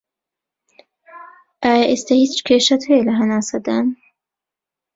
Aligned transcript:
ئایا 1.63 1.85
ئێستا 1.89 2.13
هیچ 2.23 2.33
کێشەت 2.47 2.81
هەیە 2.89 3.01
لە 3.07 3.13
هەناسەدان 3.19 3.85